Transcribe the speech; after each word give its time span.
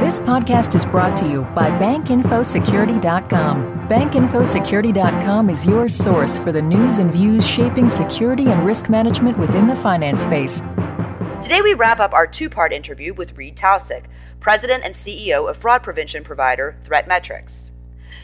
This 0.00 0.18
podcast 0.18 0.74
is 0.74 0.84
brought 0.86 1.14
to 1.18 1.28
you 1.28 1.42
by 1.54 1.68
BankInfoSecurity.com. 1.78 3.86
BankInfoSecurity.com 3.86 5.50
is 5.50 5.66
your 5.66 5.90
source 5.90 6.38
for 6.38 6.52
the 6.52 6.62
news 6.62 6.96
and 6.96 7.12
views 7.12 7.46
shaping 7.46 7.90
security 7.90 8.46
and 8.46 8.64
risk 8.64 8.88
management 8.88 9.36
within 9.36 9.66
the 9.66 9.76
finance 9.76 10.22
space. 10.22 10.62
Today, 11.42 11.60
we 11.60 11.74
wrap 11.74 12.00
up 12.00 12.14
our 12.14 12.26
two 12.26 12.48
part 12.48 12.72
interview 12.72 13.12
with 13.12 13.36
Reed 13.36 13.56
Taussig, 13.56 14.04
President 14.40 14.84
and 14.84 14.94
CEO 14.94 15.50
of 15.50 15.58
fraud 15.58 15.82
prevention 15.82 16.24
provider 16.24 16.78
ThreatMetrix. 16.84 17.68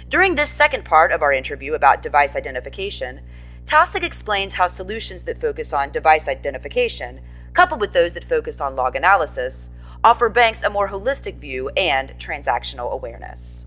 During 0.09 0.35
this 0.35 0.51
second 0.51 0.87
part 0.87 1.13
of 1.13 1.21
our 1.21 1.35
interview 1.35 1.75
about 1.75 2.01
device 2.01 2.35
identification, 2.35 3.21
Taussig 3.67 4.03
explains 4.03 4.55
how 4.55 4.67
solutions 4.67 5.25
that 5.25 5.43
focus 5.43 5.75
on 5.75 5.91
device 5.91 6.27
identification, 6.27 7.21
coupled 7.57 7.81
with 7.81 7.95
those 7.95 8.13
that 8.13 8.23
focus 8.23 8.61
on 8.61 8.77
log 8.77 8.97
analysis, 8.97 9.71
offer 10.05 10.29
banks 10.29 10.63
a 10.63 10.69
more 10.69 10.87
holistic 10.87 11.39
view 11.39 11.71
and 11.71 12.11
transactional 12.19 12.93
awareness. 12.93 13.65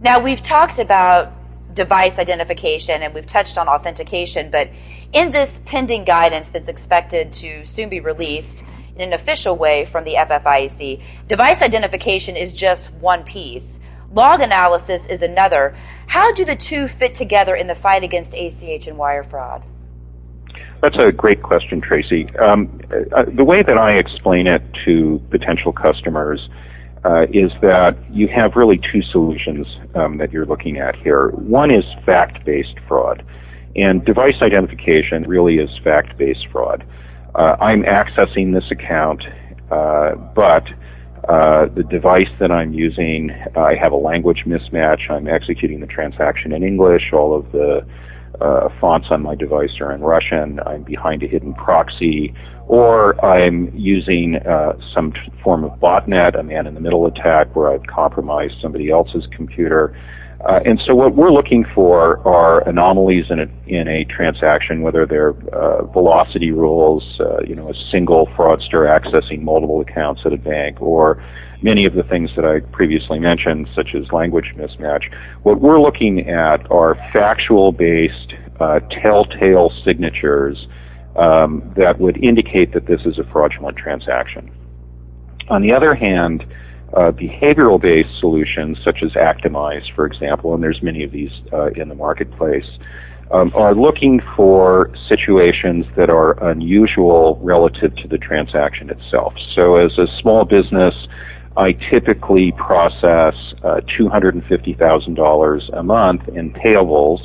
Now, 0.00 0.18
we've 0.18 0.42
talked 0.42 0.80
about 0.80 1.32
device 1.72 2.18
identification 2.18 3.02
and 3.04 3.14
we've 3.14 3.24
touched 3.24 3.56
on 3.56 3.68
authentication, 3.68 4.50
but 4.50 4.68
in 5.12 5.30
this 5.30 5.60
pending 5.64 6.04
guidance 6.06 6.48
that's 6.48 6.66
expected 6.66 7.32
to 7.34 7.64
soon 7.64 7.88
be 7.88 8.00
released 8.00 8.64
in 8.96 9.00
an 9.00 9.12
official 9.12 9.54
way 9.54 9.84
from 9.84 10.02
the 10.02 10.14
FFIEC, 10.14 11.00
device 11.28 11.62
identification 11.62 12.36
is 12.36 12.52
just 12.52 12.92
one 12.94 13.22
piece. 13.22 13.78
Log 14.12 14.40
analysis 14.40 15.06
is 15.06 15.22
another. 15.22 15.76
How 16.08 16.32
do 16.32 16.44
the 16.44 16.56
two 16.56 16.88
fit 16.88 17.14
together 17.14 17.54
in 17.54 17.68
the 17.68 17.76
fight 17.76 18.02
against 18.02 18.34
ACH 18.34 18.88
and 18.88 18.98
wire 18.98 19.22
fraud? 19.22 19.62
That's 20.80 20.96
a 20.96 21.10
great 21.10 21.42
question, 21.42 21.80
Tracy. 21.80 22.28
Um, 22.36 22.80
uh, 23.12 23.24
the 23.34 23.44
way 23.44 23.62
that 23.62 23.76
I 23.76 23.92
explain 23.92 24.46
it 24.46 24.62
to 24.84 25.20
potential 25.30 25.72
customers 25.72 26.48
uh, 27.04 27.26
is 27.32 27.50
that 27.62 27.96
you 28.12 28.28
have 28.28 28.54
really 28.54 28.80
two 28.92 29.02
solutions 29.02 29.66
um, 29.94 30.18
that 30.18 30.32
you're 30.32 30.46
looking 30.46 30.78
at 30.78 30.94
here. 30.96 31.30
One 31.30 31.72
is 31.72 31.84
fact-based 32.06 32.78
fraud, 32.86 33.24
and 33.74 34.04
device 34.04 34.36
identification 34.40 35.24
really 35.24 35.58
is 35.58 35.70
fact-based 35.82 36.46
fraud. 36.52 36.84
Uh, 37.34 37.56
I'm 37.60 37.82
accessing 37.82 38.54
this 38.54 38.70
account, 38.70 39.24
uh, 39.70 40.14
but 40.14 40.64
uh, 41.28 41.66
the 41.66 41.82
device 41.82 42.30
that 42.38 42.52
I'm 42.52 42.72
using, 42.72 43.30
I 43.56 43.74
have 43.74 43.92
a 43.92 43.96
language 43.96 44.44
mismatch. 44.46 45.10
I'm 45.10 45.28
executing 45.28 45.80
the 45.80 45.86
transaction 45.86 46.52
in 46.52 46.62
English. 46.62 47.12
All 47.12 47.36
of 47.36 47.50
the 47.52 47.84
uh, 48.40 48.68
fonts 48.80 49.08
on 49.10 49.22
my 49.22 49.34
device 49.34 49.80
are 49.80 49.92
in 49.92 50.00
Russian, 50.00 50.60
I'm 50.66 50.82
behind 50.82 51.22
a 51.22 51.26
hidden 51.26 51.54
proxy, 51.54 52.34
or 52.66 53.22
I'm 53.24 53.74
using 53.74 54.36
uh, 54.36 54.78
some 54.94 55.12
t- 55.12 55.18
form 55.42 55.64
of 55.64 55.72
botnet, 55.80 56.38
a 56.38 56.42
man 56.42 56.66
in 56.66 56.74
the 56.74 56.80
middle 56.80 57.06
attack 57.06 57.56
where 57.56 57.70
I've 57.72 57.86
compromised 57.86 58.54
somebody 58.60 58.90
else's 58.90 59.26
computer. 59.32 59.96
Uh, 60.46 60.60
and 60.64 60.80
so 60.86 60.94
what 60.94 61.16
we're 61.16 61.32
looking 61.32 61.64
for 61.74 62.26
are 62.26 62.66
anomalies 62.68 63.24
in 63.28 63.40
a, 63.40 63.48
in 63.66 63.88
a 63.88 64.04
transaction, 64.04 64.82
whether 64.82 65.04
they're 65.04 65.34
uh, 65.52 65.84
velocity 65.86 66.52
rules, 66.52 67.02
uh, 67.20 67.40
you 67.42 67.56
know, 67.56 67.68
a 67.68 67.74
single 67.90 68.26
fraudster 68.36 68.86
accessing 68.86 69.42
multiple 69.42 69.80
accounts 69.80 70.20
at 70.24 70.32
a 70.32 70.36
bank, 70.36 70.80
or 70.80 71.20
many 71.62 71.84
of 71.84 71.94
the 71.94 72.02
things 72.04 72.30
that 72.36 72.44
I 72.44 72.60
previously 72.72 73.18
mentioned, 73.18 73.68
such 73.74 73.94
as 73.94 74.10
language 74.12 74.54
mismatch. 74.56 75.12
What 75.42 75.60
we're 75.60 75.80
looking 75.80 76.28
at 76.28 76.70
are 76.70 76.94
factual 77.12 77.72
based 77.72 78.34
uh, 78.60 78.80
telltale 79.02 79.72
signatures 79.84 80.66
um, 81.16 81.72
that 81.76 81.98
would 81.98 82.22
indicate 82.22 82.72
that 82.74 82.86
this 82.86 83.00
is 83.04 83.18
a 83.18 83.24
fraudulent 83.24 83.76
transaction. 83.76 84.50
On 85.48 85.62
the 85.62 85.72
other 85.72 85.94
hand, 85.94 86.44
uh, 86.94 87.10
behavioral 87.10 87.80
based 87.80 88.18
solutions 88.20 88.78
such 88.84 89.02
as 89.02 89.12
Actimize, 89.12 89.84
for 89.94 90.06
example, 90.06 90.54
and 90.54 90.62
there's 90.62 90.82
many 90.82 91.02
of 91.02 91.10
these 91.10 91.30
uh, 91.52 91.66
in 91.70 91.88
the 91.88 91.94
marketplace, 91.94 92.66
um, 93.30 93.52
are 93.54 93.74
looking 93.74 94.20
for 94.34 94.90
situations 95.08 95.84
that 95.96 96.08
are 96.08 96.42
unusual 96.48 97.38
relative 97.42 97.94
to 97.96 98.08
the 98.08 98.16
transaction 98.16 98.88
itself. 98.88 99.34
So, 99.54 99.76
as 99.76 99.92
a 99.98 100.06
small 100.20 100.44
business, 100.44 100.94
I 101.58 101.72
typically 101.72 102.52
process 102.52 103.34
uh, 103.64 103.80
$250,000 103.98 105.76
a 105.76 105.82
month 105.82 106.28
in 106.28 106.52
payables, 106.52 107.18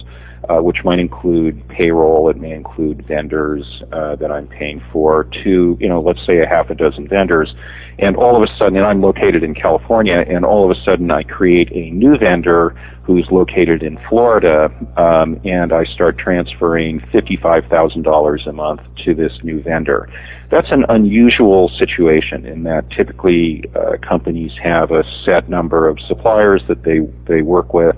uh, 0.49 0.59
which 0.59 0.83
might 0.83 0.99
include 0.99 1.67
payroll. 1.69 2.29
It 2.29 2.37
may 2.37 2.51
include 2.51 3.05
vendors 3.07 3.83
uh, 3.91 4.15
that 4.17 4.31
I'm 4.31 4.47
paying 4.47 4.81
for 4.91 5.25
to, 5.43 5.77
you 5.79 5.87
know, 5.87 6.01
let's 6.01 6.25
say 6.25 6.39
a 6.39 6.47
half 6.47 6.69
a 6.69 6.75
dozen 6.75 7.07
vendors. 7.07 7.53
And 7.99 8.15
all 8.17 8.35
of 8.35 8.41
a 8.41 8.57
sudden, 8.57 8.77
and 8.77 8.85
I'm 8.85 9.01
located 9.01 9.43
in 9.43 9.53
California, 9.53 10.25
and 10.27 10.43
all 10.43 10.69
of 10.69 10.75
a 10.75 10.81
sudden 10.83 11.11
I 11.11 11.23
create 11.23 11.71
a 11.71 11.91
new 11.91 12.17
vendor 12.17 12.75
who's 13.03 13.27
located 13.29 13.83
in 13.83 13.99
Florida, 14.09 14.71
um, 14.97 15.39
and 15.43 15.71
I 15.71 15.83
start 15.85 16.17
transferring 16.17 17.01
$55,000 17.13 18.47
a 18.47 18.53
month 18.53 18.81
to 19.05 19.13
this 19.13 19.33
new 19.43 19.61
vendor. 19.61 20.09
That's 20.49 20.71
an 20.71 20.85
unusual 20.89 21.69
situation 21.77 22.45
in 22.45 22.63
that 22.63 22.89
typically 22.89 23.63
uh, 23.75 23.97
companies 24.07 24.51
have 24.63 24.91
a 24.91 25.03
set 25.25 25.49
number 25.49 25.87
of 25.87 25.99
suppliers 26.07 26.61
that 26.67 26.83
they, 26.83 26.99
they 27.27 27.41
work 27.41 27.73
with 27.73 27.95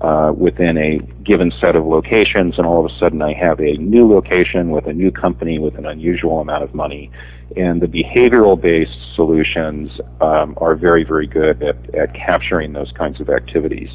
uh, 0.00 0.32
within 0.36 0.76
a 0.76 0.98
given 1.22 1.52
set 1.60 1.76
of 1.76 1.84
locations, 1.84 2.58
and 2.58 2.66
all 2.66 2.84
of 2.84 2.90
a 2.90 2.98
sudden 2.98 3.22
I 3.22 3.32
have 3.32 3.60
a 3.60 3.76
new 3.78 4.08
location 4.08 4.70
with 4.70 4.86
a 4.86 4.92
new 4.92 5.10
company 5.10 5.58
with 5.58 5.76
an 5.76 5.86
unusual 5.86 6.40
amount 6.40 6.64
of 6.64 6.74
money. 6.74 7.10
And 7.56 7.80
the 7.80 7.86
behavioral 7.86 8.60
based 8.60 8.98
solutions 9.14 9.90
um, 10.20 10.54
are 10.58 10.74
very, 10.74 11.04
very 11.04 11.26
good 11.26 11.62
at, 11.62 11.94
at 11.94 12.14
capturing 12.14 12.72
those 12.72 12.92
kinds 12.92 13.20
of 13.20 13.30
activities. 13.30 13.88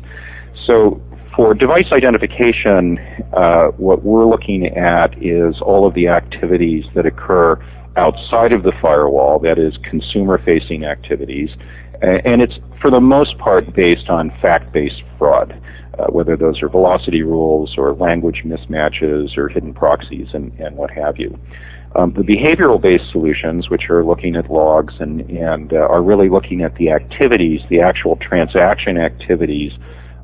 So 0.67 1.01
for 1.35 1.53
device 1.53 1.91
identification, 1.91 2.97
uh, 3.33 3.67
what 3.77 4.03
we're 4.03 4.25
looking 4.25 4.67
at 4.67 5.21
is 5.21 5.55
all 5.61 5.87
of 5.87 5.93
the 5.93 6.07
activities 6.07 6.85
that 6.95 7.05
occur 7.05 7.61
outside 7.97 8.53
of 8.53 8.63
the 8.63 8.71
firewall, 8.81 9.39
that 9.39 9.59
is 9.59 9.77
consumer-facing 9.89 10.85
activities, 10.85 11.49
and 12.01 12.41
it's 12.41 12.53
for 12.81 12.89
the 12.89 13.01
most 13.01 13.37
part 13.37 13.73
based 13.73 14.09
on 14.09 14.31
fact-based 14.41 15.03
fraud, 15.17 15.61
uh, 16.01 16.07
whether 16.11 16.35
those 16.35 16.61
are 16.61 16.69
velocity 16.69 17.21
rules 17.21 17.75
or 17.77 17.93
language 17.93 18.43
mismatches 18.45 19.37
or 19.37 19.47
hidden 19.47 19.73
proxies 19.73 20.27
and, 20.33 20.51
and 20.59 20.75
what 20.75 20.91
have 20.91 21.17
you. 21.17 21.37
Um, 21.95 22.13
the 22.13 22.21
behavioral-based 22.23 23.11
solutions, 23.11 23.69
which 23.69 23.89
are 23.89 24.03
looking 24.03 24.35
at 24.35 24.49
logs 24.49 24.93
and, 24.99 25.29
and 25.29 25.73
uh, 25.73 25.77
are 25.77 26.01
really 26.01 26.29
looking 26.29 26.61
at 26.61 26.75
the 26.75 26.89
activities, 26.89 27.59
the 27.69 27.81
actual 27.81 28.15
transaction 28.15 28.97
activities 28.97 29.73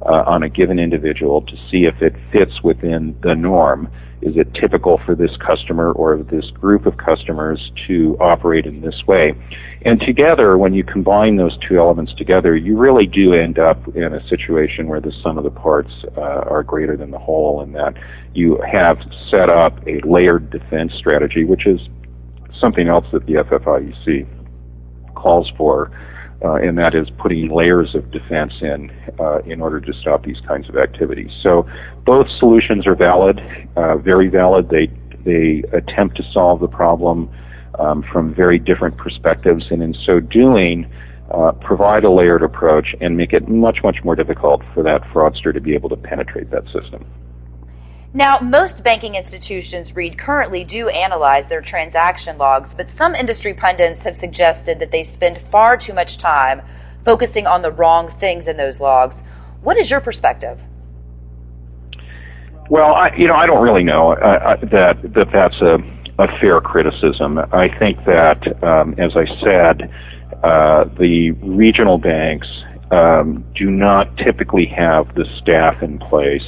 uh, 0.02 0.24
on 0.26 0.44
a 0.44 0.50
given 0.50 0.80
individual 0.80 1.42
to 1.42 1.56
see 1.70 1.86
if 1.86 2.02
it 2.02 2.16
fits 2.32 2.64
within 2.64 3.18
the 3.24 3.36
norm 3.36 3.90
is 4.22 4.36
it 4.36 4.52
typical 4.56 5.00
for 5.06 5.14
this 5.14 5.30
customer 5.38 5.92
or 5.92 6.18
this 6.18 6.50
group 6.52 6.88
of 6.88 6.98
customers 6.98 7.72
to 7.86 8.18
operate 8.20 8.66
in 8.66 8.82
this 8.82 9.06
way? 9.06 9.36
And 9.84 10.02
together, 10.02 10.58
when 10.58 10.74
you 10.74 10.84
combine 10.84 11.36
those 11.36 11.56
two 11.68 11.78
elements 11.78 12.16
together, 12.16 12.56
you 12.56 12.78
really 12.78 13.06
do 13.06 13.34
end 13.34 13.60
up 13.60 13.88
in 13.96 14.14
a 14.14 14.28
situation 14.28 14.88
where 14.88 15.00
the 15.00 15.14
sum 15.22 15.38
of 15.38 15.44
the 15.44 15.52
parts 15.52 15.92
uh, 16.18 16.22
are 16.22 16.64
greater 16.64 16.98
than 16.98 17.12
the 17.12 17.20
whole, 17.20 17.62
and 17.62 17.76
that 17.76 17.94
you 18.34 18.60
have 18.72 18.98
set 19.30 19.50
up 19.50 19.78
a 19.88 20.00
layered 20.00 20.50
defense 20.50 20.94
strategy, 20.98 21.44
which 21.44 21.68
is 21.68 21.80
something 22.60 22.88
else 22.88 23.06
that 23.14 23.28
the 23.28 23.34
FFIEC 23.34 24.26
calls 25.14 25.52
for 25.56 25.92
uh, 26.44 26.56
and 26.56 26.78
that 26.78 26.94
is 26.94 27.10
putting 27.18 27.50
layers 27.50 27.96
of 27.96 28.12
defense 28.12 28.54
in 28.62 28.92
uh, 29.20 29.40
in 29.40 29.62
order 29.62 29.80
to 29.80 29.94
stop 30.02 30.24
these 30.24 30.40
kinds 30.48 30.70
of 30.70 30.78
activities. 30.78 31.32
So 31.42 31.68
both 32.06 32.28
solutions 32.40 32.86
are 32.86 32.96
valid, 32.96 33.42
uh, 33.76 33.98
very 33.98 34.28
valid. 34.28 34.70
They 34.70 34.88
they 35.26 35.64
attempt 35.74 36.18
to 36.18 36.24
solve 36.32 36.60
the 36.60 36.68
problem 36.68 37.30
um, 37.80 38.04
from 38.12 38.34
very 38.34 38.60
different 38.60 38.98
perspectives, 38.98 39.66
and 39.72 39.82
in 39.82 39.96
so 40.06 40.20
doing, 40.20 40.92
uh, 41.32 41.52
provide 41.54 42.04
a 42.04 42.12
layered 42.12 42.44
approach 42.44 42.96
and 43.02 43.18
make 43.18 43.34
it 43.34 43.48
much 43.48 43.80
much 43.84 43.98
more 44.04 44.16
difficult 44.16 44.62
for 44.74 44.84
that 44.84 45.02
fraudster 45.14 45.54
to 45.54 45.60
be 45.60 45.74
able 45.74 45.90
to 45.90 45.98
penetrate 45.98 46.52
that 46.52 46.66
system. 46.66 47.06
Now, 48.18 48.40
most 48.40 48.84
banking 48.84 49.14
institutions, 49.14 49.96
Reed, 49.96 50.18
currently 50.18 50.64
do 50.64 50.90
analyze 50.90 51.46
their 51.46 51.62
transaction 51.62 52.40
logs, 52.40 52.74
but 52.74 52.90
some 52.90 53.14
industry 53.14 53.54
pundits 53.54 54.02
have 54.02 54.16
suggested 54.16 54.80
that 54.80 54.90
they 54.90 55.04
spend 55.04 55.38
far 55.38 55.78
too 55.78 55.94
much 55.94 56.18
time 56.18 56.64
focusing 57.06 57.46
on 57.46 57.62
the 57.62 57.72
wrong 57.72 58.10
things 58.20 58.48
in 58.48 58.58
those 58.58 58.80
logs. 58.80 59.22
What 59.62 59.78
is 59.78 59.92
your 59.92 60.02
perspective? 60.02 60.60
Well, 62.72 62.96
I, 62.96 63.16
you 63.16 63.28
know, 63.28 63.36
I 63.36 63.46
don't 63.46 63.62
really 63.62 63.84
know 63.84 64.14
uh, 64.14 64.16
uh 64.16 64.66
that 64.72 65.14
that 65.14 65.32
that's 65.32 65.62
a, 65.62 65.78
a 66.18 66.40
fair 66.40 66.60
criticism. 66.60 67.38
I 67.38 67.70
think 67.78 68.04
that, 68.06 68.64
um, 68.64 68.96
as 68.98 69.12
I 69.16 69.28
said, 69.46 69.94
uh, 70.44 70.86
the 70.98 71.34
regional 71.44 72.00
banks 72.00 72.48
um, 72.90 73.46
do 73.56 73.70
not 73.70 74.18
typically 74.18 74.66
have 74.66 75.14
the 75.14 75.26
staff 75.40 75.84
in 75.84 76.00
place 76.00 76.42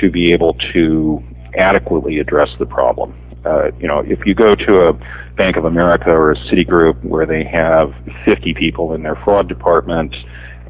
to 0.00 0.10
be 0.10 0.32
able 0.32 0.54
to 0.72 1.22
adequately 1.56 2.18
address 2.18 2.48
the 2.58 2.66
problem. 2.66 3.14
Uh, 3.44 3.70
you 3.78 3.86
know, 3.86 4.00
if 4.00 4.26
you 4.26 4.34
go 4.34 4.54
to 4.54 4.88
a 4.88 4.92
Bank 5.36 5.56
of 5.56 5.64
America 5.64 6.10
or 6.10 6.32
a 6.32 6.36
Citigroup 6.50 7.02
where 7.04 7.26
they 7.26 7.44
have 7.44 7.94
50 8.24 8.54
people 8.54 8.94
in 8.94 9.02
their 9.02 9.16
fraud 9.16 9.48
department 9.48 10.14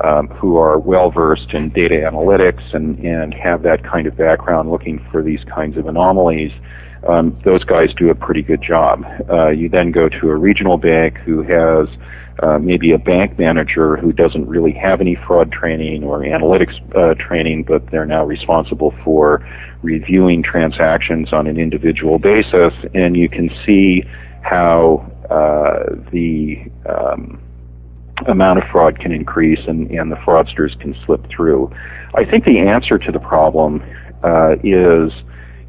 um, 0.02 0.28
who 0.28 0.56
are 0.56 0.78
well 0.78 1.10
versed 1.10 1.54
in 1.54 1.70
data 1.70 1.94
analytics 1.94 2.74
and, 2.74 2.98
and 2.98 3.32
have 3.32 3.62
that 3.62 3.82
kind 3.82 4.06
of 4.06 4.16
background 4.16 4.70
looking 4.70 5.04
for 5.10 5.22
these 5.22 5.42
kinds 5.44 5.76
of 5.76 5.86
anomalies, 5.86 6.52
um, 7.08 7.38
those 7.44 7.64
guys 7.64 7.88
do 7.96 8.10
a 8.10 8.14
pretty 8.14 8.42
good 8.42 8.62
job. 8.62 9.04
Uh, 9.30 9.48
you 9.48 9.68
then 9.68 9.90
go 9.90 10.08
to 10.08 10.30
a 10.30 10.36
regional 10.36 10.76
bank 10.76 11.16
who 11.18 11.42
has 11.42 11.88
uh, 12.42 12.58
maybe 12.58 12.92
a 12.92 12.98
bank 12.98 13.38
manager 13.38 13.96
who 13.96 14.12
doesn't 14.12 14.46
really 14.46 14.72
have 14.72 15.00
any 15.00 15.16
fraud 15.26 15.50
training 15.52 16.04
or 16.04 16.20
analytics 16.20 16.74
uh, 16.94 17.14
training, 17.14 17.64
but 17.64 17.90
they're 17.90 18.06
now 18.06 18.24
responsible 18.24 18.94
for 19.04 19.46
reviewing 19.82 20.42
transactions 20.42 21.32
on 21.32 21.46
an 21.46 21.58
individual 21.58 22.18
basis, 22.18 22.72
and 22.94 23.16
you 23.16 23.28
can 23.28 23.50
see 23.64 24.02
how 24.42 25.10
uh, 25.30 25.94
the 26.12 26.62
um, 26.88 27.40
amount 28.26 28.58
of 28.58 28.64
fraud 28.70 28.98
can 28.98 29.12
increase 29.12 29.60
and, 29.66 29.90
and 29.90 30.10
the 30.10 30.16
fraudsters 30.16 30.78
can 30.80 30.96
slip 31.04 31.26
through. 31.28 31.70
I 32.14 32.24
think 32.24 32.44
the 32.44 32.58
answer 32.58 32.98
to 32.98 33.12
the 33.12 33.18
problem 33.18 33.82
uh, 34.22 34.56
is 34.62 35.12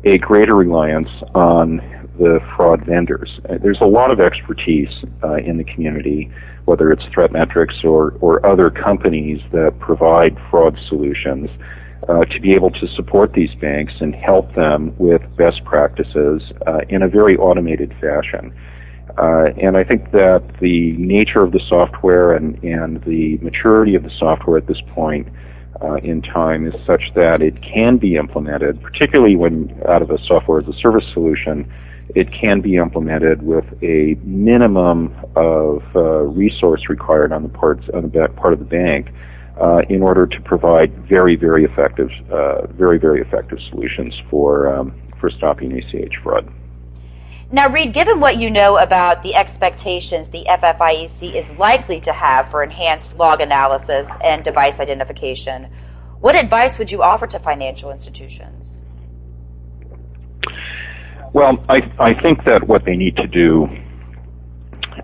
a 0.03 0.17
greater 0.19 0.55
reliance 0.55 1.09
on 1.35 1.81
the 2.17 2.39
fraud 2.55 2.85
vendors. 2.85 3.39
Uh, 3.49 3.57
there's 3.61 3.81
a 3.81 3.85
lot 3.85 4.11
of 4.11 4.19
expertise 4.19 4.89
uh, 5.23 5.35
in 5.35 5.57
the 5.57 5.63
community, 5.63 6.31
whether 6.65 6.91
it's 6.91 7.03
ThreatMetrix 7.05 7.83
or, 7.83 8.11
or 8.21 8.45
other 8.45 8.69
companies 8.69 9.41
that 9.51 9.77
provide 9.79 10.37
fraud 10.49 10.77
solutions, 10.87 11.49
uh, 12.07 12.25
to 12.25 12.39
be 12.39 12.53
able 12.53 12.69
to 12.69 12.87
support 12.95 13.33
these 13.33 13.53
banks 13.55 13.93
and 13.99 14.15
help 14.15 14.53
them 14.55 14.95
with 14.97 15.21
best 15.35 15.63
practices 15.65 16.41
uh, 16.65 16.79
in 16.89 17.01
a 17.01 17.07
very 17.07 17.35
automated 17.37 17.93
fashion. 17.99 18.53
Uh, 19.17 19.49
and 19.61 19.75
I 19.75 19.83
think 19.83 20.11
that 20.11 20.43
the 20.59 20.91
nature 20.97 21.41
of 21.41 21.51
the 21.51 21.61
software 21.67 22.33
and, 22.33 22.63
and 22.63 23.03
the 23.03 23.37
maturity 23.41 23.95
of 23.95 24.03
the 24.03 24.11
software 24.19 24.57
at 24.57 24.67
this 24.67 24.81
point 24.93 25.27
uh, 25.81 25.95
in 25.95 26.21
time 26.21 26.67
is 26.67 26.73
such 26.85 27.01
that 27.15 27.41
it 27.41 27.55
can 27.63 27.97
be 27.97 28.15
implemented, 28.15 28.81
particularly 28.81 29.35
when 29.35 29.79
out 29.87 30.01
of 30.01 30.11
a 30.11 30.17
software 30.25 30.59
as 30.59 30.67
a 30.67 30.73
service 30.73 31.05
solution, 31.13 31.71
it 32.15 32.31
can 32.31 32.62
be 32.62 32.77
implemented 32.77 33.42
with 33.42 33.65
a 33.81 34.15
minimum 34.24 35.13
of 35.36 35.83
uh, 35.95 36.00
resource 36.24 36.81
required 36.89 37.31
on 37.31 37.44
the 37.44 37.50
parts 37.50 37.83
on 37.94 38.04
the 38.04 38.27
part 38.36 38.54
of 38.54 38.59
the 38.59 38.65
bank 38.65 39.09
uh, 39.62 39.81
in 39.89 40.01
order 40.01 40.25
to 40.25 40.42
provide 40.42 40.94
very 41.07 41.36
very 41.36 41.63
effective 41.63 42.09
uh, 42.31 42.68
very 42.68 42.98
very 42.98 43.21
effective 43.21 43.59
solutions 43.69 44.13
for 44.30 44.74
um, 44.74 44.94
for 45.19 45.30
stopping 45.30 45.71
ACH 45.74 46.13
fraud. 46.24 46.51
Now, 47.50 47.69
Reed, 47.69 47.94
given 47.94 48.19
what 48.19 48.36
you 48.36 48.50
know 48.50 48.77
about 48.77 49.24
the 49.24 49.36
expectations 49.36 50.27
the 50.27 50.45
FFIEC 50.50 51.33
is 51.33 51.50
likely 51.57 52.01
to 52.01 52.12
have 52.12 52.51
for 52.51 52.62
enhanced 52.62 53.15
log 53.15 53.39
analysis 53.39 54.09
and 54.21 54.44
device 54.44 54.81
identification, 54.81 55.69
what 56.19 56.36
advice 56.36 56.77
would 56.77 56.92
you 56.92 57.01
offer 57.04 57.25
to 57.27 57.39
financial 57.39 57.92
institutions? 57.92 58.66
Well, 61.37 61.63
I, 61.69 61.87
I 61.99 62.19
think 62.19 62.45
that 62.45 62.67
what 62.67 62.83
they 62.83 62.95
need 62.95 63.15
to 63.17 63.27
do, 63.27 63.67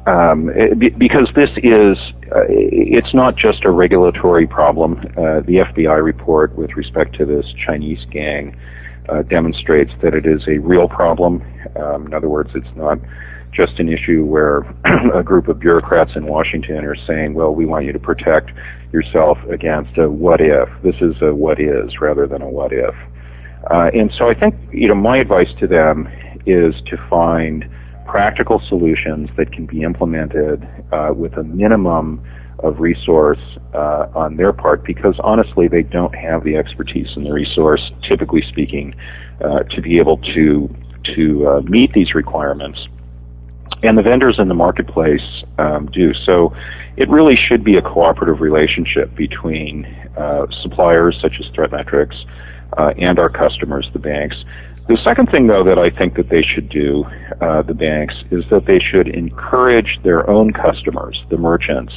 um, 0.07 0.49
it, 0.55 0.97
because 0.97 1.29
this 1.35 1.51
is, 1.57 1.95
uh, 2.35 2.49
it's 2.49 3.13
not 3.13 3.35
just 3.35 3.63
a 3.65 3.69
regulatory 3.69 4.47
problem. 4.47 4.97
Uh, 5.15 5.41
the 5.41 5.61
FBI 5.69 6.03
report 6.03 6.55
with 6.55 6.71
respect 6.75 7.15
to 7.17 7.25
this 7.27 7.45
Chinese 7.63 8.03
gang 8.09 8.59
uh, 9.09 9.21
demonstrates 9.21 9.91
that 10.01 10.15
it 10.15 10.25
is 10.25 10.41
a 10.47 10.57
real 10.57 10.89
problem. 10.89 11.43
Um, 11.75 12.07
in 12.07 12.15
other 12.15 12.29
words, 12.29 12.49
it's 12.55 12.75
not 12.75 12.97
just 13.51 13.77
an 13.77 13.87
issue 13.87 14.25
where 14.25 14.61
a 15.13 15.21
group 15.21 15.47
of 15.49 15.59
bureaucrats 15.59 16.15
in 16.15 16.25
Washington 16.25 16.83
are 16.83 16.97
saying, 17.05 17.35
well, 17.35 17.53
we 17.53 17.67
want 17.67 17.85
you 17.85 17.93
to 17.93 17.99
protect 17.99 18.49
yourself 18.91 19.37
against 19.51 19.99
a 19.99 20.09
what 20.09 20.41
if. 20.41 20.67
This 20.81 20.95
is 20.99 21.13
a 21.21 21.31
what 21.31 21.61
is 21.61 22.01
rather 22.01 22.25
than 22.25 22.41
a 22.41 22.49
what 22.49 22.73
if. 22.73 22.95
Uh, 23.69 23.91
and 23.93 24.11
so 24.17 24.29
I 24.29 24.33
think, 24.33 24.55
you 24.73 24.87
know, 24.87 24.95
my 24.95 25.17
advice 25.17 25.47
to 25.59 25.67
them 25.67 26.09
is 26.45 26.73
to 26.87 26.97
find 27.09 27.69
practical 28.05 28.61
solutions 28.67 29.29
that 29.37 29.51
can 29.51 29.65
be 29.65 29.81
implemented 29.81 30.67
uh, 30.91 31.13
with 31.15 31.33
a 31.37 31.43
minimum 31.43 32.23
of 32.59 32.79
resource 32.79 33.39
uh, 33.73 34.07
on 34.13 34.37
their 34.37 34.53
part 34.53 34.83
because 34.83 35.15
honestly 35.23 35.67
they 35.67 35.83
don't 35.83 36.15
have 36.15 36.43
the 36.43 36.55
expertise 36.55 37.07
and 37.15 37.25
the 37.25 37.31
resource, 37.31 37.91
typically 38.07 38.43
speaking, 38.49 38.93
uh, 39.43 39.63
to 39.63 39.81
be 39.81 39.97
able 39.97 40.17
to 40.17 40.73
to 41.15 41.47
uh, 41.47 41.61
meet 41.61 41.91
these 41.93 42.13
requirements. 42.15 42.79
And 43.81 43.97
the 43.97 44.01
vendors 44.01 44.37
in 44.39 44.47
the 44.47 44.53
marketplace 44.53 45.43
um, 45.57 45.87
do. 45.91 46.13
So 46.25 46.55
it 46.95 47.09
really 47.09 47.35
should 47.35 47.63
be 47.63 47.75
a 47.75 47.81
cooperative 47.81 48.39
relationship 48.39 49.13
between 49.15 49.85
uh, 50.15 50.45
suppliers 50.61 51.17
such 51.21 51.33
as 51.39 51.45
ThreatMetrix 51.53 52.13
uh, 52.77 52.93
and 52.97 53.19
our 53.19 53.29
customers, 53.29 53.89
the 53.91 53.99
banks. 53.99 54.37
The 54.87 54.97
second 55.03 55.29
thing, 55.31 55.47
though, 55.47 55.63
that 55.63 55.79
I 55.79 55.89
think 55.89 56.15
that 56.15 56.29
they 56.29 56.41
should 56.41 56.67
do, 56.67 57.05
uh, 57.39 57.61
the 57.61 57.73
banks, 57.73 58.15
is 58.31 58.43
that 58.51 58.65
they 58.65 58.79
should 58.79 59.07
encourage 59.07 59.99
their 60.03 60.29
own 60.29 60.51
customers, 60.51 61.23
the 61.29 61.37
merchants, 61.37 61.93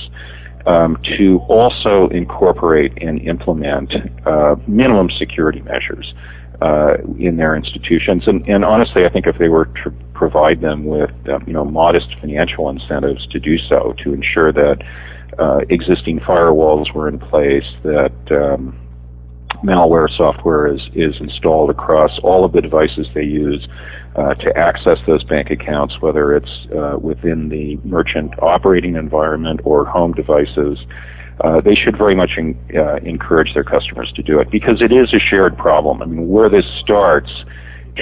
um, 0.67 0.97
to 1.19 1.39
also 1.49 2.09
incorporate 2.09 2.93
and 3.03 3.21
implement 3.23 3.93
uh, 4.25 4.55
minimum 4.69 5.11
security 5.19 5.63
measures 5.63 6.15
uh, 6.61 6.97
in 7.19 7.37
their 7.37 7.57
institutions. 7.57 8.25
And, 8.27 8.47
and, 8.49 8.65
honestly, 8.65 9.05
I 9.05 9.09
think 9.09 9.27
if 9.27 9.39
they 9.39 9.49
were 9.49 9.67
to 9.85 9.93
provide 10.15 10.61
them 10.61 10.85
with 10.85 11.11
um, 11.29 11.45
you 11.47 11.53
know 11.53 11.65
modest 11.65 12.09
financial 12.21 12.69
incentives 12.71 13.27
to 13.29 13.41
do 13.41 13.59
so, 13.59 13.95
to 14.05 14.15
ensure 14.15 14.53
that 14.53 14.83
uh, 15.39 15.59
existing 15.69 16.21
firewalls 16.21 16.93
were 16.95 17.09
in 17.09 17.19
place, 17.19 17.67
that 17.83 18.15
um, 18.31 18.79
malware 19.63 20.09
software 20.17 20.67
is, 20.67 20.81
is 20.95 21.15
installed 21.21 21.71
across 21.71 22.19
all 22.23 22.45
of 22.45 22.53
the 22.53 22.61
devices 22.61 23.07
they 23.15 23.25
use, 23.25 23.67
uh, 24.17 24.35
to 24.35 24.57
access 24.57 24.99
those 25.07 25.23
bank 25.25 25.51
accounts, 25.51 26.01
whether 26.01 26.35
it's 26.35 26.67
uh, 26.75 26.97
within 26.99 27.51
the 27.51 27.77
merchant 27.85 28.33
operating 28.41 28.97
environment 28.97 29.61
or 29.65 29.85
home 29.85 30.13
devices. 30.13 30.79
Uh, 31.45 31.61
they 31.61 31.75
should 31.75 31.99
very 31.99 32.15
much 32.15 32.31
in, 32.39 32.59
uh, 32.75 32.97
encourage 32.97 33.53
their 33.53 33.65
customers 33.65 34.11
to 34.17 34.23
do 34.23 34.41
it 34.41 34.51
because 34.51 34.81
it 34.81 34.91
is 34.91 35.13
a 35.13 35.19
shared 35.19 35.57
problem. 35.59 36.01
I 36.01 36.07
mean, 36.07 36.29
where 36.29 36.49
this 36.49 36.65
starts, 36.81 37.31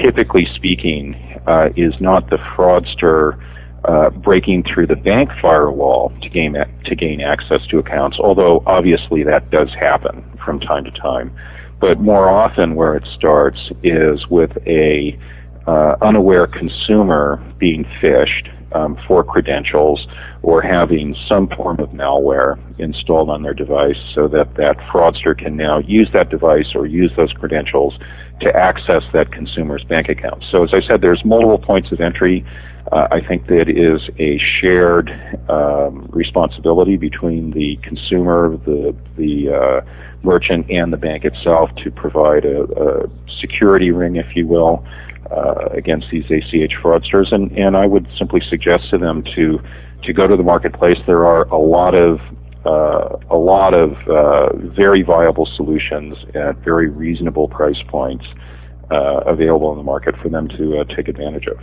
typically 0.00 0.46
speaking, 0.54 1.16
uh, 1.48 1.70
is 1.74 1.94
not 2.00 2.30
the 2.30 2.36
fraudster 2.36 3.36
uh, 3.84 4.10
breaking 4.10 4.62
through 4.72 4.86
the 4.86 4.96
bank 4.96 5.30
firewall 5.42 6.12
to 6.22 6.28
gain 6.28 6.54
to 6.84 6.94
gain 6.94 7.20
access 7.20 7.66
to 7.70 7.78
accounts. 7.78 8.18
Although 8.20 8.62
obviously 8.66 9.24
that 9.24 9.50
does 9.50 9.68
happen 9.78 10.24
from 10.44 10.60
time 10.60 10.84
to 10.84 10.90
time, 10.92 11.34
but 11.80 12.00
more 12.00 12.28
often 12.28 12.74
where 12.74 12.96
it 12.96 13.04
starts 13.16 13.58
is 13.82 14.26
with 14.28 14.50
a 14.66 15.18
uh, 15.66 15.96
unaware 16.02 16.46
consumer 16.46 17.42
being 17.58 17.84
phished 18.02 18.50
um, 18.74 18.98
for 19.06 19.24
credentials 19.24 20.06
or 20.42 20.60
having 20.60 21.16
some 21.28 21.48
form 21.48 21.78
of 21.80 21.90
malware 21.90 22.58
installed 22.78 23.30
on 23.30 23.42
their 23.42 23.54
device 23.54 23.96
so 24.14 24.28
that 24.28 24.54
that 24.56 24.76
fraudster 24.92 25.36
can 25.36 25.56
now 25.56 25.78
use 25.78 26.08
that 26.12 26.28
device 26.28 26.74
or 26.74 26.86
use 26.86 27.10
those 27.16 27.32
credentials 27.32 27.94
to 28.40 28.54
access 28.54 29.02
that 29.12 29.32
consumer's 29.32 29.84
bank 29.84 30.08
account. 30.08 30.44
So 30.50 30.64
as 30.64 30.70
I 30.74 30.80
said, 30.86 31.00
there's 31.00 31.24
multiple 31.24 31.58
points 31.58 31.92
of 31.92 32.00
entry. 32.00 32.44
Uh, 32.92 33.08
I 33.10 33.20
think 33.26 33.46
that 33.46 33.68
is 33.68 34.00
a 34.18 34.38
shared 34.60 35.10
um, 35.48 36.08
responsibility 36.12 36.96
between 36.96 37.52
the 37.52 37.76
consumer, 37.82 38.58
the 38.64 38.94
the 39.16 39.54
uh, 39.54 39.80
merchant, 40.22 40.70
and 40.70 40.92
the 40.92 40.98
bank 40.98 41.24
itself 41.24 41.70
to 41.82 41.90
provide 41.90 42.44
a, 42.44 42.62
a 42.64 43.10
security 43.40 43.90
ring, 43.90 44.16
if 44.16 44.36
you 44.36 44.46
will, 44.46 44.84
uh, 45.30 45.66
against 45.72 46.06
these 46.10 46.24
ACH 46.30 46.72
fraudsters, 46.82 47.32
and, 47.32 47.50
and 47.52 47.76
I 47.76 47.86
would 47.86 48.06
simply 48.18 48.42
suggest 48.48 48.90
to 48.90 48.98
them 48.98 49.24
to 49.34 49.60
to 50.02 50.12
go 50.12 50.26
to 50.26 50.36
the 50.36 50.42
marketplace. 50.42 50.98
There 51.06 51.24
are 51.24 51.44
a 51.44 51.58
lot 51.58 51.94
of 51.94 52.20
uh, 52.66 53.16
a 53.30 53.36
lot 53.36 53.74
of 53.74 53.92
uh, 54.08 54.56
very 54.56 55.02
viable 55.02 55.46
solutions 55.56 56.16
at 56.34 56.56
very 56.58 56.88
reasonable 56.88 57.48
price 57.48 57.82
points 57.88 58.24
uh, 58.90 59.20
available 59.26 59.72
in 59.72 59.78
the 59.78 59.84
market 59.84 60.14
for 60.22 60.28
them 60.28 60.48
to 60.48 60.80
uh, 60.80 60.84
take 60.94 61.08
advantage 61.08 61.46
of. 61.46 61.58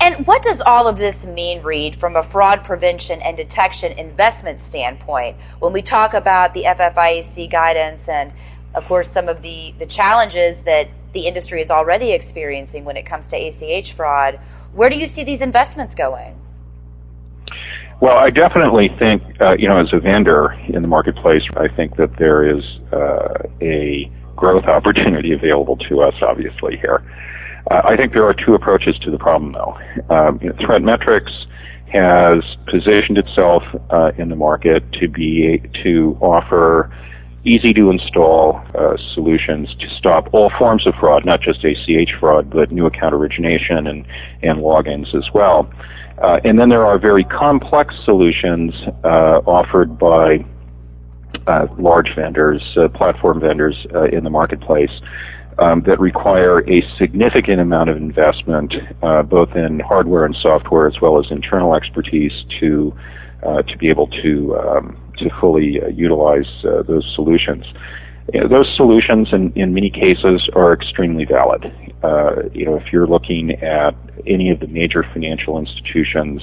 And 0.00 0.26
what 0.26 0.42
does 0.42 0.60
all 0.60 0.86
of 0.86 0.98
this 0.98 1.24
mean, 1.24 1.62
Reed, 1.62 1.96
from 1.96 2.16
a 2.16 2.22
fraud 2.22 2.64
prevention 2.64 3.22
and 3.22 3.36
detection 3.36 3.92
investment 3.92 4.60
standpoint 4.60 5.36
when 5.60 5.72
we 5.72 5.82
talk 5.82 6.14
about 6.14 6.52
the 6.52 6.64
FFIEC 6.64 7.50
guidance 7.50 8.08
and, 8.08 8.32
of 8.74 8.84
course, 8.84 9.10
some 9.10 9.28
of 9.28 9.40
the, 9.40 9.72
the 9.78 9.86
challenges 9.86 10.60
that 10.62 10.88
the 11.12 11.26
industry 11.26 11.62
is 11.62 11.70
already 11.70 12.12
experiencing 12.12 12.84
when 12.84 12.96
it 12.96 13.06
comes 13.06 13.28
to 13.28 13.36
ACH 13.36 13.92
fraud. 13.92 14.40
Where 14.72 14.90
do 14.90 14.96
you 14.96 15.06
see 15.06 15.24
these 15.24 15.40
investments 15.40 15.94
going? 15.94 16.38
Well, 18.00 18.18
I 18.18 18.30
definitely 18.30 18.90
think, 18.98 19.22
uh, 19.40 19.54
you 19.58 19.68
know, 19.68 19.78
as 19.78 19.88
a 19.92 20.00
vendor 20.00 20.52
in 20.68 20.82
the 20.82 20.88
marketplace, 20.88 21.42
I 21.56 21.68
think 21.68 21.96
that 21.96 22.16
there 22.18 22.46
is 22.46 22.62
uh, 22.92 23.48
a 23.62 24.10
growth 24.36 24.64
opportunity 24.64 25.32
available 25.32 25.76
to 25.88 26.02
us, 26.02 26.14
obviously, 26.20 26.76
here. 26.76 27.02
I 27.70 27.96
think 27.96 28.12
there 28.12 28.24
are 28.24 28.34
two 28.34 28.54
approaches 28.54 28.98
to 29.00 29.10
the 29.10 29.18
problem, 29.18 29.52
though. 29.52 29.78
Um, 30.14 30.38
you 30.42 30.50
know, 30.50 30.54
ThreatMetrix 30.56 31.30
has 31.92 32.44
positioned 32.66 33.18
itself 33.18 33.62
uh, 33.90 34.10
in 34.18 34.28
the 34.28 34.36
market 34.36 34.82
to 35.00 35.08
be 35.08 35.62
to 35.82 36.18
offer 36.20 36.90
easy 37.44 37.72
to 37.74 37.90
install 37.90 38.60
uh, 38.74 38.96
solutions 39.14 39.68
to 39.78 39.86
stop 39.98 40.28
all 40.32 40.50
forms 40.58 40.86
of 40.86 40.94
fraud, 40.98 41.24
not 41.24 41.40
just 41.40 41.64
ACH 41.64 42.10
fraud, 42.18 42.50
but 42.50 42.72
new 42.72 42.86
account 42.86 43.14
origination 43.14 43.86
and, 43.86 44.06
and 44.42 44.58
logins 44.58 45.14
as 45.14 45.24
well. 45.32 45.70
Uh, 46.22 46.40
and 46.44 46.58
then 46.58 46.68
there 46.68 46.86
are 46.86 46.98
very 46.98 47.24
complex 47.24 47.94
solutions 48.04 48.72
uh, 49.04 49.40
offered 49.46 49.98
by 49.98 50.44
uh, 51.46 51.66
large 51.78 52.14
vendors, 52.14 52.62
uh, 52.76 52.88
platform 52.88 53.40
vendors 53.40 53.86
uh, 53.94 54.04
in 54.04 54.24
the 54.24 54.30
marketplace 54.30 54.90
um, 55.58 55.82
that 55.82 56.00
require 56.00 56.60
a 56.68 56.82
significant 56.98 57.60
amount 57.60 57.90
of 57.90 57.96
investment, 57.96 58.74
uh, 59.02 59.22
both 59.22 59.54
in 59.54 59.80
hardware 59.80 60.24
and 60.24 60.36
software, 60.40 60.86
as 60.86 61.00
well 61.00 61.18
as 61.18 61.26
internal 61.30 61.74
expertise 61.74 62.32
to 62.60 62.94
uh, 63.42 63.62
to 63.62 63.76
be 63.78 63.88
able 63.88 64.06
to 64.22 64.56
um, 64.58 64.96
to 65.18 65.30
fully 65.40 65.80
uh, 65.82 65.88
utilize 65.88 66.48
uh, 66.64 66.82
those 66.82 67.10
solutions. 67.14 67.64
You 68.32 68.40
know, 68.40 68.48
those 68.48 68.72
solutions, 68.76 69.28
in, 69.32 69.52
in 69.52 69.74
many 69.74 69.90
cases, 69.90 70.48
are 70.54 70.72
extremely 70.72 71.26
valid. 71.26 71.70
Uh, 72.02 72.48
you 72.54 72.64
know, 72.64 72.76
if 72.76 72.90
you're 72.90 73.06
looking 73.06 73.52
at 73.62 73.94
any 74.26 74.50
of 74.50 74.60
the 74.60 74.66
major 74.66 75.04
financial 75.12 75.58
institutions 75.58 76.40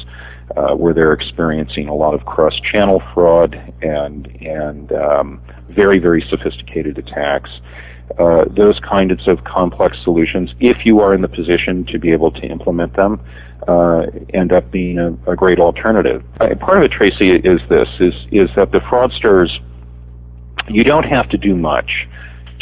uh, 0.55 0.75
where 0.75 0.93
they're 0.93 1.13
experiencing 1.13 1.87
a 1.87 1.93
lot 1.93 2.13
of 2.13 2.25
cross-channel 2.25 3.01
fraud 3.13 3.55
and 3.81 4.27
and 4.41 4.91
um, 4.91 5.41
very 5.69 5.97
very 5.97 6.23
sophisticated 6.29 6.97
attacks, 6.97 7.49
uh, 8.19 8.45
those 8.55 8.79
kinds 8.79 9.27
of 9.27 9.43
complex 9.43 9.97
solutions, 10.03 10.53
if 10.59 10.85
you 10.85 10.99
are 10.99 11.13
in 11.13 11.21
the 11.21 11.27
position 11.27 11.85
to 11.85 11.99
be 11.99 12.11
able 12.11 12.31
to 12.31 12.41
implement 12.41 12.95
them, 12.95 13.21
uh, 13.67 14.05
end 14.33 14.51
up 14.51 14.71
being 14.71 14.97
a, 14.97 15.31
a 15.31 15.35
great 15.35 15.59
alternative. 15.59 16.23
Uh, 16.39 16.55
part 16.55 16.77
of 16.77 16.83
it, 16.83 16.91
Tracy, 16.91 17.31
is 17.31 17.61
this: 17.69 17.87
is 17.99 18.13
is 18.31 18.49
that 18.55 18.71
the 18.71 18.79
fraudsters, 18.79 19.49
you 20.67 20.83
don't 20.83 21.05
have 21.05 21.29
to 21.29 21.37
do 21.37 21.55
much 21.55 22.07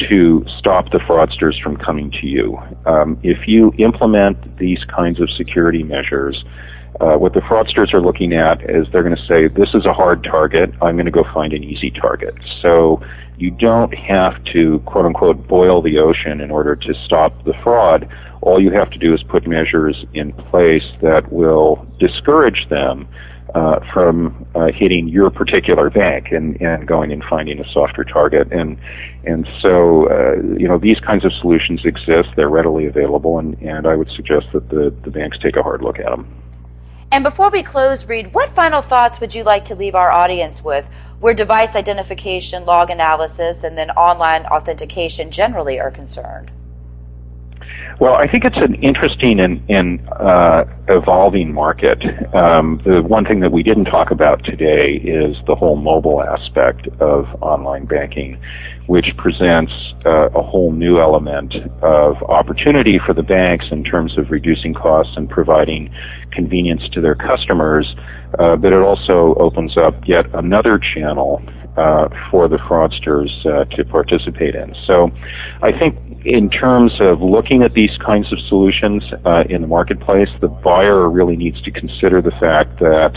to 0.09 0.45
stop 0.57 0.91
the 0.91 0.99
fraudsters 0.99 1.61
from 1.61 1.75
coming 1.77 2.11
to 2.11 2.27
you. 2.27 2.57
Um, 2.85 3.19
if 3.23 3.47
you 3.47 3.73
implement 3.77 4.57
these 4.57 4.79
kinds 4.85 5.19
of 5.19 5.29
security 5.31 5.83
measures, 5.83 6.43
uh, 6.99 7.15
what 7.15 7.33
the 7.33 7.39
fraudsters 7.41 7.93
are 7.93 8.01
looking 8.01 8.33
at 8.33 8.61
is 8.69 8.87
they're 8.91 9.03
going 9.03 9.15
to 9.15 9.25
say, 9.27 9.47
this 9.47 9.69
is 9.73 9.85
a 9.85 9.93
hard 9.93 10.23
target, 10.23 10.71
I'm 10.81 10.95
going 10.95 11.05
to 11.05 11.11
go 11.11 11.23
find 11.33 11.53
an 11.53 11.63
easy 11.63 11.91
target. 11.91 12.35
So 12.61 13.01
you 13.37 13.51
don't 13.51 13.93
have 13.95 14.43
to, 14.53 14.79
quote 14.85 15.05
unquote, 15.05 15.47
boil 15.47 15.81
the 15.81 15.97
ocean 15.99 16.41
in 16.41 16.51
order 16.51 16.75
to 16.75 16.93
stop 17.05 17.43
the 17.45 17.53
fraud. 17.63 18.09
All 18.41 18.61
you 18.61 18.71
have 18.71 18.89
to 18.91 18.97
do 18.97 19.13
is 19.13 19.23
put 19.23 19.47
measures 19.47 20.05
in 20.13 20.33
place 20.33 20.83
that 21.01 21.31
will 21.31 21.87
discourage 21.99 22.67
them 22.69 23.07
uh, 23.55 23.79
from 23.93 24.45
uh, 24.55 24.67
hitting 24.73 25.07
your 25.07 25.29
particular 25.29 25.89
bank 25.89 26.27
and, 26.31 26.61
and 26.61 26.87
going 26.87 27.11
and 27.11 27.23
finding 27.29 27.59
a 27.59 27.71
softer 27.71 28.03
target. 28.03 28.51
And 28.51 28.77
and 29.25 29.47
so 29.61 30.07
uh, 30.09 30.35
you 30.57 30.67
know 30.67 30.77
these 30.77 30.99
kinds 30.99 31.25
of 31.25 31.33
solutions 31.33 31.81
exist; 31.83 32.29
they're 32.35 32.49
readily 32.49 32.85
available, 32.85 33.39
and, 33.39 33.57
and 33.61 33.87
I 33.87 33.95
would 33.95 34.09
suggest 34.15 34.47
that 34.53 34.69
the, 34.69 34.93
the 35.03 35.11
banks 35.11 35.37
take 35.41 35.55
a 35.55 35.63
hard 35.63 35.81
look 35.81 35.99
at 35.99 36.05
them. 36.05 36.27
And 37.11 37.23
before 37.23 37.49
we 37.49 37.63
close, 37.63 38.05
Reed, 38.05 38.33
what 38.33 38.49
final 38.49 38.81
thoughts 38.81 39.19
would 39.19 39.33
you 39.33 39.43
like 39.43 39.63
to 39.65 39.75
leave 39.75 39.95
our 39.95 40.11
audience 40.11 40.63
with 40.63 40.85
where 41.19 41.33
device 41.33 41.75
identification, 41.75 42.65
log 42.65 42.91
analysis, 42.91 43.63
and 43.63 43.77
then 43.77 43.89
online 43.91 44.45
authentication 44.45 45.31
generally 45.31 45.79
are 45.79 45.91
concerned? 45.91 46.51
Well, 47.99 48.13
I 48.13 48.27
think 48.27 48.45
it's 48.45 48.57
an 48.57 48.75
interesting 48.75 49.41
and, 49.41 49.61
and 49.69 50.07
uh, 50.09 50.63
evolving 50.87 51.53
market. 51.53 52.01
Um, 52.33 52.81
the 52.85 53.01
one 53.01 53.25
thing 53.25 53.41
that 53.41 53.51
we 53.51 53.61
didn't 53.61 53.85
talk 53.85 54.11
about 54.11 54.45
today 54.45 54.93
is 54.93 55.35
the 55.47 55.55
whole 55.55 55.75
mobile 55.75 56.23
aspect 56.23 56.87
of 57.01 57.25
online 57.41 57.85
banking, 57.85 58.39
which 58.89 59.05
presents 59.17 59.71
uh, 60.03 60.29
a 60.31 60.41
whole 60.41 60.71
new 60.71 60.99
element 60.99 61.53
of 61.83 62.15
opportunity 62.23 62.99
for 63.05 63.13
the 63.13 63.21
banks 63.21 63.65
in 63.69 63.83
terms 63.83 64.17
of 64.17 64.31
reducing 64.31 64.73
costs 64.73 65.13
and 65.15 65.29
providing 65.29 65.93
convenience 66.31 66.81
to 66.91 66.99
their 66.99 67.13
customers. 67.13 67.85
Uh, 68.39 68.55
but 68.55 68.73
it 68.73 68.81
also 68.81 69.35
opens 69.35 69.77
up 69.77 69.93
yet 70.07 70.25
another 70.33 70.79
channel 70.79 71.39
uh, 71.77 72.09
for 72.31 72.47
the 72.47 72.57
fraudsters 72.57 73.29
uh, 73.45 73.63
to 73.75 73.85
participate 73.85 74.55
in. 74.55 74.75
So 74.87 75.11
I 75.61 75.71
think 75.71 75.95
in 76.25 76.49
terms 76.49 76.91
of 76.99 77.21
looking 77.21 77.61
at 77.61 77.73
these 77.73 77.95
kinds 78.03 78.33
of 78.33 78.39
solutions 78.47 79.03
uh, 79.23 79.43
in 79.47 79.61
the 79.61 79.67
marketplace, 79.67 80.29
the 80.41 80.47
buyer 80.47 81.07
really 81.07 81.37
needs 81.37 81.61
to 81.61 81.71
consider 81.71 82.23
the 82.23 82.33
fact 82.39 82.79
that 82.79 83.13